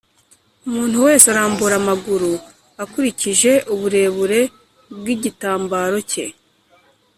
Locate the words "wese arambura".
1.07-1.73